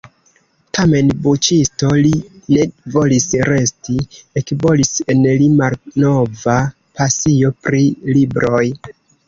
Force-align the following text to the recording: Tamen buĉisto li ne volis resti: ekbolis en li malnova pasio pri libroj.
Tamen 0.75 1.11
buĉisto 1.27 1.89
li 2.05 2.13
ne 2.55 2.65
volis 2.95 3.29
resti: 3.51 3.99
ekbolis 4.43 4.97
en 5.17 5.23
li 5.43 5.53
malnova 5.63 6.59
pasio 6.99 7.55
pri 7.65 7.87
libroj. 8.19 8.67